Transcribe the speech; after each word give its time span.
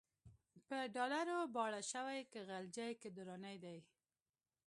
په 0.67 0.77
ډالرو 0.95 1.37
باړه 1.55 1.81
شوی، 1.91 2.21
که 2.31 2.39
غلجی 2.47 2.91
که 3.01 3.07
درانی 3.17 3.57
دی 3.63 3.79